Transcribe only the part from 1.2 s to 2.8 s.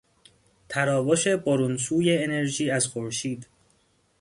برون سوی انرژی